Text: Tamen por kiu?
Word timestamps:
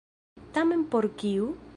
Tamen 0.57 0.81
por 0.95 1.05
kiu? 1.21 1.45